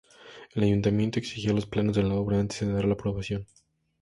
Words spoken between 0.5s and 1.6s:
El Ayuntamiento exigió